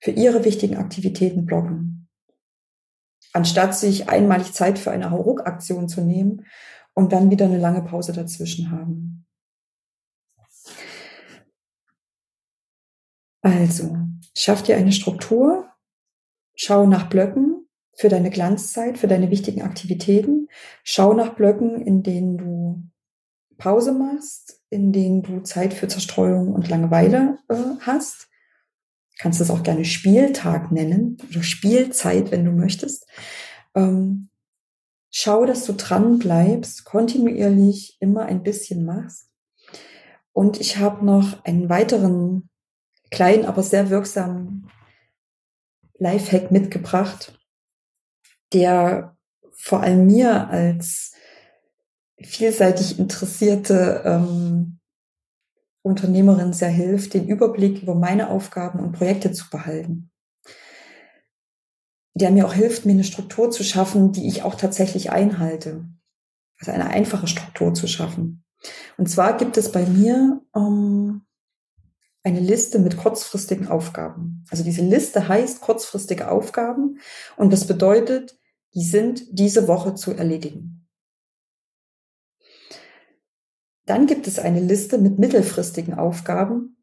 für 0.00 0.12
ihre 0.12 0.44
wichtigen 0.44 0.76
Aktivitäten 0.76 1.46
blocken. 1.46 1.95
Anstatt 3.36 3.76
sich 3.76 4.08
einmalig 4.08 4.52
Zeit 4.52 4.78
für 4.78 4.90
eine 4.90 5.10
Hauruck-Aktion 5.10 5.88
zu 5.88 6.00
nehmen 6.00 6.46
und 6.94 7.12
dann 7.12 7.30
wieder 7.30 7.44
eine 7.44 7.58
lange 7.58 7.82
Pause 7.82 8.12
dazwischen 8.12 8.70
haben. 8.70 9.26
Also, 13.42 13.96
schaff 14.34 14.62
dir 14.62 14.76
eine 14.76 14.92
Struktur, 14.92 15.66
Schau 16.56 16.86
nach 16.86 17.08
Blöcken 17.08 17.68
für 17.92 18.08
deine 18.08 18.30
Glanzzeit, 18.30 18.98
für 18.98 19.08
deine 19.08 19.30
wichtigen 19.30 19.62
Aktivitäten. 19.62 20.48
Schau 20.82 21.12
nach 21.12 21.34
Blöcken, 21.34 21.80
in 21.82 22.02
denen 22.02 22.38
du 22.38 22.82
Pause 23.58 23.92
machst, 23.92 24.60
in 24.70 24.92
denen 24.92 25.22
du 25.22 25.40
Zeit 25.42 25.74
für 25.74 25.86
Zerstreuung 25.86 26.52
und 26.52 26.68
Langeweile 26.68 27.38
äh, 27.48 27.54
hast. 27.80 28.25
Kannst 29.18 29.40
es 29.40 29.50
auch 29.50 29.62
gerne 29.62 29.84
Spieltag 29.84 30.72
nennen 30.72 31.16
oder 31.30 31.42
Spielzeit, 31.42 32.30
wenn 32.30 32.44
du 32.44 32.52
möchtest. 32.52 33.06
Ähm, 33.74 34.28
schau, 35.10 35.46
dass 35.46 35.64
du 35.64 35.72
dran 35.72 36.18
bleibst, 36.18 36.84
kontinuierlich 36.84 37.96
immer 38.00 38.26
ein 38.26 38.42
bisschen 38.42 38.84
machst. 38.84 39.30
Und 40.32 40.60
ich 40.60 40.76
habe 40.76 41.04
noch 41.04 41.44
einen 41.44 41.70
weiteren 41.70 42.50
kleinen, 43.10 43.46
aber 43.46 43.62
sehr 43.62 43.88
wirksamen 43.88 44.68
Lifehack 45.98 46.50
mitgebracht, 46.50 47.38
der 48.52 49.16
vor 49.52 49.80
allem 49.80 50.06
mir 50.06 50.48
als 50.48 51.12
vielseitig 52.20 52.98
interessierte 52.98 54.02
ähm, 54.04 54.75
Unternehmerin 55.86 56.52
sehr 56.52 56.68
hilft, 56.68 57.14
den 57.14 57.28
Überblick 57.28 57.82
über 57.82 57.94
meine 57.94 58.28
Aufgaben 58.28 58.80
und 58.80 58.92
Projekte 58.92 59.32
zu 59.32 59.48
behalten. 59.48 60.10
Der 62.14 62.30
mir 62.30 62.46
auch 62.46 62.54
hilft, 62.54 62.86
mir 62.86 62.92
eine 62.92 63.04
Struktur 63.04 63.50
zu 63.50 63.62
schaffen, 63.62 64.10
die 64.10 64.26
ich 64.26 64.42
auch 64.42 64.56
tatsächlich 64.56 65.10
einhalte. 65.10 65.86
Also 66.58 66.72
eine 66.72 66.88
einfache 66.88 67.28
Struktur 67.28 67.72
zu 67.72 67.86
schaffen. 67.86 68.44
Und 68.96 69.08
zwar 69.08 69.36
gibt 69.36 69.56
es 69.58 69.70
bei 69.70 69.86
mir 69.86 70.40
ähm, 70.56 71.22
eine 72.24 72.40
Liste 72.40 72.80
mit 72.80 72.96
kurzfristigen 72.96 73.68
Aufgaben. 73.68 74.44
Also 74.50 74.64
diese 74.64 74.82
Liste 74.82 75.28
heißt 75.28 75.60
kurzfristige 75.60 76.30
Aufgaben 76.30 76.98
und 77.36 77.52
das 77.52 77.66
bedeutet, 77.66 78.36
die 78.74 78.82
sind 78.82 79.22
diese 79.30 79.68
Woche 79.68 79.94
zu 79.94 80.12
erledigen. 80.12 80.85
Dann 83.86 84.06
gibt 84.06 84.26
es 84.26 84.38
eine 84.38 84.60
Liste 84.60 84.98
mit 84.98 85.18
mittelfristigen 85.18 85.94
Aufgaben. 85.94 86.76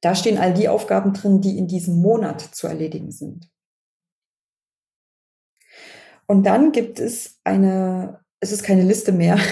Da 0.00 0.14
stehen 0.14 0.38
all 0.38 0.54
die 0.54 0.68
Aufgaben 0.68 1.12
drin, 1.12 1.40
die 1.40 1.58
in 1.58 1.68
diesem 1.68 1.96
Monat 1.96 2.40
zu 2.40 2.66
erledigen 2.66 3.10
sind. 3.10 3.50
Und 6.26 6.44
dann 6.44 6.72
gibt 6.72 6.98
es 6.98 7.40
eine 7.44 8.24
es 8.40 8.52
ist 8.52 8.62
keine 8.62 8.82
Liste 8.82 9.12
mehr. 9.12 9.38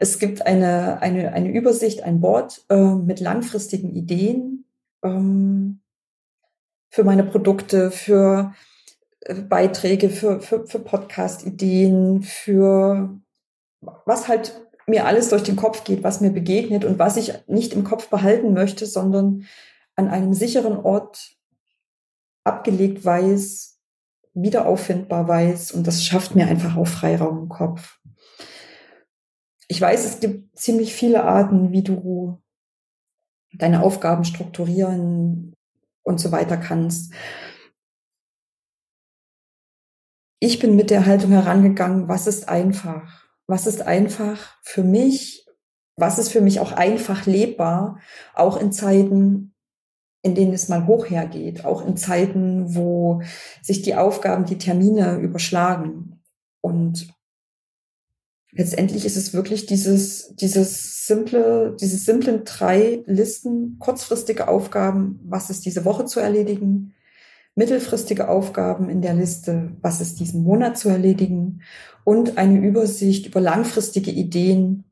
Es 0.00 0.18
gibt 0.18 0.44
eine, 0.44 1.00
eine, 1.00 1.32
eine 1.32 1.52
Übersicht, 1.52 2.02
ein 2.02 2.20
Board 2.20 2.64
äh, 2.68 2.74
mit 2.74 3.20
langfristigen 3.20 3.94
Ideen 3.94 4.64
ähm, 5.04 5.80
für 6.90 7.04
meine 7.04 7.22
Produkte, 7.22 7.92
für 7.92 8.52
äh, 9.20 9.34
Beiträge, 9.42 10.10
für, 10.10 10.40
für, 10.40 10.66
für 10.66 10.80
Podcast-Ideen, 10.80 12.24
für 12.24 13.16
was 13.80 14.26
halt 14.26 14.60
mir 14.86 15.06
alles 15.06 15.28
durch 15.28 15.42
den 15.42 15.56
Kopf 15.56 15.84
geht, 15.84 16.02
was 16.02 16.20
mir 16.20 16.30
begegnet 16.30 16.84
und 16.84 16.98
was 16.98 17.16
ich 17.16 17.32
nicht 17.46 17.72
im 17.72 17.84
Kopf 17.84 18.08
behalten 18.08 18.52
möchte, 18.52 18.86
sondern 18.86 19.46
an 19.94 20.08
einem 20.08 20.34
sicheren 20.34 20.76
Ort 20.76 21.36
abgelegt 22.44 23.04
weiß, 23.04 23.80
wieder 24.34 24.66
auffindbar 24.66 25.28
weiß 25.28 25.72
und 25.72 25.86
das 25.86 26.04
schafft 26.04 26.34
mir 26.34 26.46
einfach 26.46 26.76
auch 26.76 26.86
Freiraum 26.86 27.38
im 27.38 27.48
Kopf. 27.48 27.98
Ich 29.68 29.80
weiß, 29.80 30.04
es 30.04 30.20
gibt 30.20 30.56
ziemlich 30.58 30.94
viele 30.94 31.24
Arten, 31.24 31.72
wie 31.72 31.82
du 31.82 32.42
deine 33.54 33.82
Aufgaben 33.82 34.24
strukturieren 34.24 35.54
und 36.02 36.18
so 36.18 36.32
weiter 36.32 36.56
kannst. 36.56 37.12
Ich 40.40 40.58
bin 40.58 40.74
mit 40.74 40.90
der 40.90 41.06
Haltung 41.06 41.30
herangegangen, 41.30 42.08
was 42.08 42.26
ist 42.26 42.48
einfach? 42.48 43.21
Was 43.52 43.66
ist 43.66 43.82
einfach 43.82 44.56
für 44.62 44.82
mich? 44.82 45.46
Was 45.96 46.18
ist 46.18 46.30
für 46.32 46.40
mich 46.40 46.58
auch 46.58 46.72
einfach 46.72 47.26
lebbar? 47.26 48.00
Auch 48.32 48.56
in 48.56 48.72
Zeiten, 48.72 49.52
in 50.22 50.34
denen 50.34 50.54
es 50.54 50.70
mal 50.70 50.86
hoch 50.86 51.10
hergeht, 51.10 51.66
auch 51.66 51.86
in 51.86 51.98
Zeiten, 51.98 52.74
wo 52.74 53.20
sich 53.60 53.82
die 53.82 53.94
Aufgaben, 53.94 54.46
die 54.46 54.56
Termine 54.56 55.18
überschlagen. 55.18 56.22
Und 56.62 57.12
letztendlich 58.52 59.04
ist 59.04 59.18
es 59.18 59.34
wirklich 59.34 59.66
dieses, 59.66 60.34
dieses 60.34 61.06
simple, 61.06 61.76
diese 61.78 61.98
simplen 61.98 62.46
drei 62.46 63.02
Listen, 63.04 63.76
kurzfristige 63.78 64.48
Aufgaben, 64.48 65.20
was 65.24 65.50
ist 65.50 65.66
diese 65.66 65.84
Woche 65.84 66.06
zu 66.06 66.20
erledigen, 66.20 66.94
mittelfristige 67.54 68.28
Aufgaben 68.28 68.88
in 68.88 69.02
der 69.02 69.14
Liste, 69.14 69.76
was 69.82 70.00
ist 70.00 70.20
diesen 70.20 70.42
Monat 70.42 70.78
zu 70.78 70.88
erledigen 70.88 71.62
und 72.04 72.38
eine 72.38 72.58
Übersicht 72.58 73.26
über 73.26 73.40
langfristige 73.40 74.10
Ideen 74.10 74.84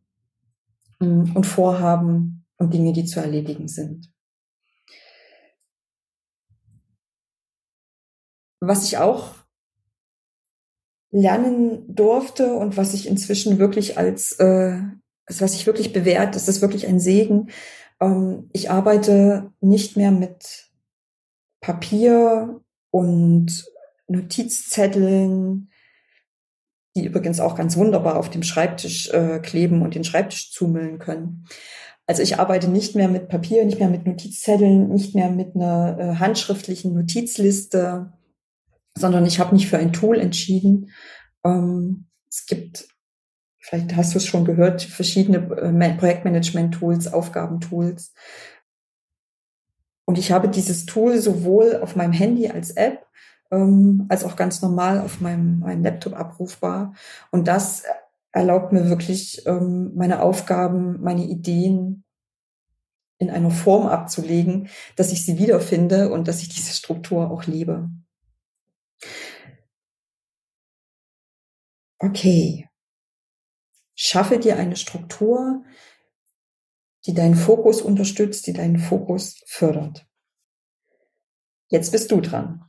hm, 1.01 1.35
und 1.35 1.47
Vorhaben 1.47 2.45
und 2.59 2.75
Dinge, 2.75 2.93
die 2.93 3.07
zu 3.07 3.21
erledigen 3.21 3.69
sind. 3.69 4.13
Was 8.61 8.85
ich 8.85 8.99
auch 8.99 9.37
lernen 11.11 11.95
durfte 11.95 12.53
und 12.55 12.77
was 12.77 12.93
ich 12.93 13.09
inzwischen 13.09 13.59
wirklich 13.59 13.97
als, 13.97 14.33
äh, 14.39 14.79
was 15.27 15.55
ich 15.55 15.67
wirklich 15.67 15.93
bewährt, 15.95 16.35
das 16.35 16.47
ist 16.47 16.61
wirklich 16.61 16.87
ein 16.87 17.01
Segen. 17.01 17.49
Ähm, 18.01 18.51
ich 18.53 18.71
arbeite 18.71 19.51
nicht 19.61 19.97
mehr 19.97 20.11
mit 20.11 20.70
Papier 21.61 22.61
und 22.91 23.65
Notizzetteln, 24.09 25.71
die 26.97 27.05
übrigens 27.05 27.41
auch 27.41 27.55
ganz 27.55 27.77
wunderbar 27.77 28.17
auf 28.17 28.31
dem 28.31 28.43
Schreibtisch 28.43 29.11
äh, 29.11 29.39
kleben 29.41 29.83
und 29.83 29.95
den 29.95 30.05
Schreibtisch 30.05 30.53
zumüllen 30.53 30.99
können. 30.99 31.47
Also 32.07 32.23
ich 32.23 32.41
arbeite 32.41 32.69
nicht 32.69 32.97
mehr 32.97 33.09
mit 33.09 33.29
Papier, 33.29 33.65
nicht 33.65 33.79
mehr 33.79 33.89
mit 33.89 34.05
Notizzetteln, 34.05 34.89
nicht 34.89 35.15
mehr 35.15 35.31
mit 35.31 35.55
einer 35.55 35.97
äh, 35.99 36.15
handschriftlichen 36.17 36.93
Notizliste, 36.93 38.13
sondern 38.97 39.27
ich 39.27 39.39
habe 39.39 39.55
mich 39.55 39.69
für 39.69 39.79
ein 39.79 39.93
Tool 39.93 40.19
entschieden. 40.19 40.91
Ähm, 41.45 42.07
es 42.29 42.47
gibt, 42.47 42.89
vielleicht 43.61 43.95
hast 43.95 44.15
du 44.15 44.19
es 44.19 44.27
schon 44.27 44.45
gehört, 44.45 44.83
verschiedene 44.83 45.39
äh, 45.39 45.97
Projektmanagement-Tools, 45.97 47.13
Aufgabentools. 47.13 48.13
Und 50.11 50.19
ich 50.19 50.33
habe 50.33 50.49
dieses 50.49 50.87
Tool 50.87 51.19
sowohl 51.19 51.77
auf 51.77 51.95
meinem 51.95 52.13
Handy 52.13 52.49
als 52.49 52.73
App 52.73 53.07
ähm, 53.53 54.07
als 54.09 54.25
auch 54.25 54.35
ganz 54.35 54.61
normal 54.61 54.99
auf 55.01 55.21
meinem, 55.21 55.61
meinem 55.61 55.85
Laptop 55.85 56.15
abrufbar. 56.15 56.95
Und 57.31 57.47
das 57.47 57.85
erlaubt 58.33 58.73
mir 58.73 58.89
wirklich, 58.89 59.47
ähm, 59.47 59.93
meine 59.95 60.21
Aufgaben, 60.21 61.01
meine 61.01 61.23
Ideen 61.23 62.03
in 63.19 63.31
einer 63.31 63.53
Form 63.53 63.87
abzulegen, 63.87 64.69
dass 64.97 65.13
ich 65.13 65.25
sie 65.25 65.39
wiederfinde 65.39 66.11
und 66.11 66.27
dass 66.27 66.43
ich 66.43 66.49
diese 66.49 66.75
Struktur 66.75 67.31
auch 67.31 67.45
liebe. 67.45 67.89
Okay. 72.01 72.69
Schaffe 73.95 74.41
dir 74.41 74.57
eine 74.57 74.75
Struktur, 74.75 75.63
die 77.07 77.15
deinen 77.15 77.35
Fokus 77.35 77.81
unterstützt, 77.81 78.47
die 78.47 78.53
deinen 78.53 78.79
Fokus 78.79 79.43
fördert. 79.47 80.07
Jetzt 81.69 81.93
bist 81.93 82.11
du 82.11 82.21
dran. 82.21 82.65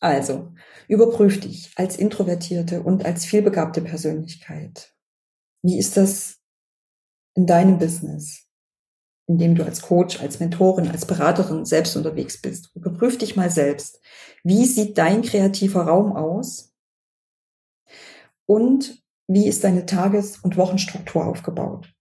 Also, 0.00 0.52
überprüf 0.88 1.38
dich 1.40 1.72
als 1.76 1.96
introvertierte 1.96 2.82
und 2.82 3.04
als 3.04 3.24
vielbegabte 3.24 3.80
Persönlichkeit. 3.80 4.94
Wie 5.62 5.78
ist 5.78 5.96
das 5.96 6.40
in 7.34 7.46
deinem 7.46 7.78
Business, 7.78 8.48
in 9.28 9.38
dem 9.38 9.54
du 9.54 9.64
als 9.64 9.80
Coach, 9.80 10.20
als 10.20 10.40
Mentorin, 10.40 10.88
als 10.88 11.06
Beraterin 11.06 11.64
selbst 11.64 11.96
unterwegs 11.96 12.42
bist? 12.42 12.74
Überprüf 12.74 13.16
dich 13.16 13.36
mal 13.36 13.48
selbst. 13.48 14.00
Wie 14.42 14.64
sieht 14.66 14.98
dein 14.98 15.22
kreativer 15.22 15.82
Raum 15.82 16.16
aus? 16.16 16.74
Und 18.44 19.04
wie 19.28 19.46
ist 19.46 19.62
deine 19.62 19.86
Tages- 19.86 20.38
und 20.38 20.56
Wochenstruktur 20.56 21.24
aufgebaut? 21.24 21.94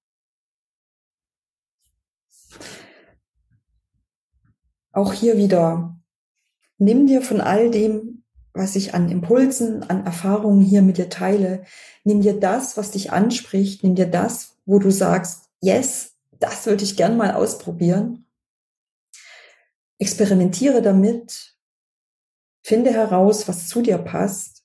Auch 4.92 5.14
hier 5.14 5.38
wieder, 5.38 6.00
nimm 6.78 7.08
dir 7.08 7.22
von 7.22 7.42
all 7.42 7.72
dem, 7.72 8.24
was 8.54 8.76
ich 8.76 8.94
an 8.94 9.10
Impulsen, 9.10 9.84
an 9.84 10.06
Erfahrungen 10.06 10.62
hier 10.62 10.82
mit 10.82 10.98
dir 10.98 11.10
teile, 11.10 11.64
nimm 12.04 12.22
dir 12.22 12.40
das, 12.40 12.76
was 12.76 12.92
dich 12.92 13.12
anspricht, 13.12 13.84
nimm 13.84 13.96
dir 13.96 14.08
das, 14.08 14.58
wo 14.66 14.80
du 14.80 14.92
sagst, 14.92 15.50
yes, 15.62 16.18
das 16.40 16.66
würde 16.66 16.84
ich 16.84 16.98
gern 16.98 17.16
mal 17.16 17.32
ausprobieren. 17.34 18.26
Experimentiere 20.00 20.82
damit, 20.82 21.56
finde 22.64 22.92
heraus, 22.92 23.48
was 23.48 23.68
zu 23.68 23.82
dir 23.82 23.98
passt 23.98 24.62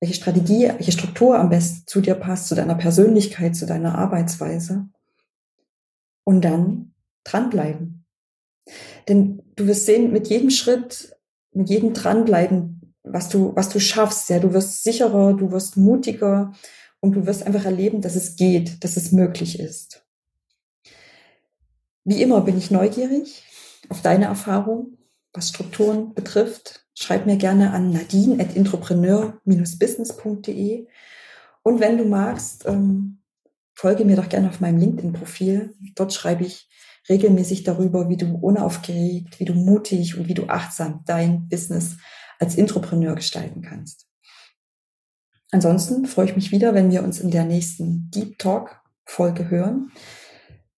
welche 0.00 0.14
Strategie, 0.14 0.68
welche 0.68 0.92
Struktur 0.92 1.38
am 1.38 1.50
besten 1.50 1.86
zu 1.86 2.00
dir 2.00 2.14
passt, 2.14 2.48
zu 2.48 2.54
deiner 2.54 2.74
Persönlichkeit, 2.74 3.54
zu 3.54 3.66
deiner 3.66 3.96
Arbeitsweise. 3.96 4.88
Und 6.24 6.42
dann 6.42 6.94
dranbleiben. 7.24 7.99
Denn 9.08 9.42
du 9.56 9.66
wirst 9.66 9.86
sehen, 9.86 10.12
mit 10.12 10.28
jedem 10.28 10.50
Schritt, 10.50 11.16
mit 11.52 11.68
jedem 11.68 11.92
dranbleiben, 11.92 12.94
was 13.02 13.28
du, 13.28 13.54
was 13.56 13.68
du 13.68 13.80
schaffst, 13.80 14.28
ja, 14.30 14.38
du 14.38 14.52
wirst 14.52 14.82
sicherer, 14.82 15.34
du 15.34 15.50
wirst 15.50 15.76
mutiger 15.76 16.52
und 17.00 17.12
du 17.12 17.26
wirst 17.26 17.42
einfach 17.44 17.64
erleben, 17.64 18.02
dass 18.02 18.14
es 18.14 18.36
geht, 18.36 18.84
dass 18.84 18.96
es 18.96 19.12
möglich 19.12 19.58
ist. 19.58 20.06
Wie 22.04 22.22
immer 22.22 22.40
bin 22.42 22.58
ich 22.58 22.70
neugierig 22.70 23.44
auf 23.88 24.02
deine 24.02 24.26
Erfahrung, 24.26 24.98
was 25.32 25.48
Strukturen 25.48 26.14
betrifft, 26.14 26.86
schreib 26.94 27.26
mir 27.26 27.36
gerne 27.36 27.72
an 27.72 27.90
nadine 27.92 28.42
at 28.42 28.54
businessde 29.78 30.86
Und 31.62 31.80
wenn 31.80 31.98
du 31.98 32.04
magst, 32.04 32.66
ähm, 32.66 33.20
folge 33.74 34.04
mir 34.04 34.16
doch 34.16 34.28
gerne 34.28 34.48
auf 34.48 34.60
meinem 34.60 34.78
LinkedIn-Profil. 34.78 35.74
Dort 35.94 36.12
schreibe 36.12 36.44
ich 36.44 36.68
regelmäßig 37.08 37.64
darüber, 37.64 38.08
wie 38.08 38.16
du 38.16 38.34
unaufgeregt, 38.34 39.40
wie 39.40 39.44
du 39.44 39.54
mutig 39.54 40.18
und 40.18 40.28
wie 40.28 40.34
du 40.34 40.46
achtsam 40.46 41.02
dein 41.06 41.48
Business 41.48 41.96
als 42.38 42.54
Intrapreneur 42.54 43.14
gestalten 43.14 43.62
kannst. 43.62 44.06
Ansonsten 45.50 46.06
freue 46.06 46.26
ich 46.26 46.36
mich 46.36 46.52
wieder, 46.52 46.74
wenn 46.74 46.90
wir 46.90 47.02
uns 47.02 47.20
in 47.20 47.30
der 47.30 47.44
nächsten 47.44 48.10
Deep 48.10 48.38
Talk 48.38 48.80
Folge 49.04 49.50
hören. 49.50 49.90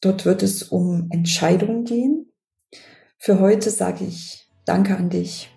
Dort 0.00 0.24
wird 0.24 0.42
es 0.42 0.62
um 0.62 1.08
Entscheidungen 1.10 1.84
gehen. 1.84 2.32
Für 3.18 3.38
heute 3.40 3.70
sage 3.70 4.04
ich 4.04 4.38
Danke 4.64 4.96
an 4.96 5.10
dich 5.10 5.52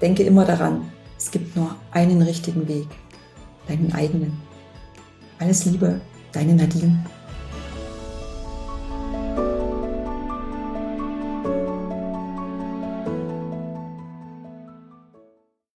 Denke 0.00 0.22
immer 0.22 0.46
daran, 0.46 0.90
es 1.18 1.30
gibt 1.30 1.54
nur 1.56 1.76
einen 1.90 2.22
richtigen 2.22 2.66
Weg, 2.68 2.86
deinen 3.68 3.92
eigenen. 3.92 4.32
Alles 5.38 5.66
Liebe, 5.66 6.00
deine 6.32 6.54
Nadine. 6.54 7.04